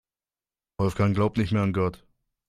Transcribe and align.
Wolfgang 0.79 1.13
glaubt 1.13 1.37
nicht 1.37 1.51
mehr 1.51 1.61
an 1.61 1.73
Gott. 1.73 2.03